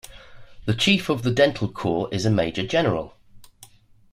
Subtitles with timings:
[0.65, 3.13] The chief of the Dental Corps is a major general.